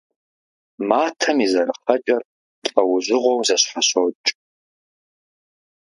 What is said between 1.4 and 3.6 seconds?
и зэрыхъэкӏэр лӏэужьыгъуэу